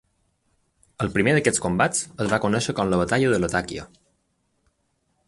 El 1.05 1.11
primer 1.17 1.35
d'aquests 1.35 1.61
combats 1.65 2.01
es 2.25 2.31
va 2.33 2.41
conèixer 2.47 2.75
com 2.81 2.89
la 2.95 3.01
Batalla 3.03 3.31
de 3.35 3.41
Latakia. 3.45 3.87